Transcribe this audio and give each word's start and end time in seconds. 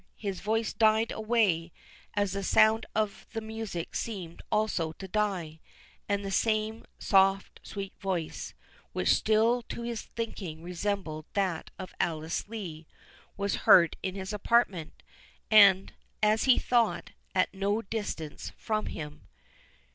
His 0.17 0.39
voice 0.39 0.73
died 0.73 1.11
away 1.11 1.71
as 2.15 2.31
the 2.31 2.41
sound 2.43 2.87
of 2.95 3.27
the 3.33 3.39
music 3.39 3.93
seemed 3.95 4.41
also 4.51 4.93
to 4.93 5.07
die; 5.07 5.59
and 6.09 6.25
the 6.25 6.31
same 6.31 6.85
soft 6.97 7.59
sweet 7.61 7.93
voice, 7.99 8.55
which 8.93 9.13
still 9.13 9.61
to 9.69 9.83
his 9.83 10.01
thinking 10.01 10.63
resembled 10.63 11.27
that 11.33 11.69
of 11.77 11.93
Alice 11.99 12.49
Lee, 12.49 12.87
was 13.37 13.53
heard 13.69 13.95
in 14.01 14.15
his 14.15 14.33
apartment, 14.33 15.03
and, 15.51 15.93
as 16.23 16.45
he 16.45 16.57
thought, 16.57 17.11
at 17.35 17.53
no 17.53 17.83
distance 17.83 18.53
from 18.57 18.87
him. 18.87 19.27